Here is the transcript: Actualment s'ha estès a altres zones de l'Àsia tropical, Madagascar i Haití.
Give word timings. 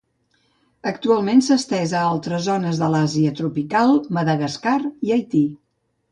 Actualment 0.91 1.41
s'ha 1.47 1.57
estès 1.61 1.91
a 1.99 2.01
altres 2.13 2.43
zones 2.47 2.79
de 2.83 2.87
l'Àsia 2.93 3.33
tropical, 3.41 3.93
Madagascar 4.19 4.79
i 5.11 5.15
Haití. 5.17 5.43